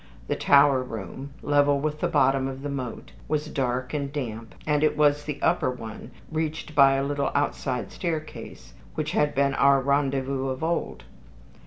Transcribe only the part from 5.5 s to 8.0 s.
one, reached by a little outside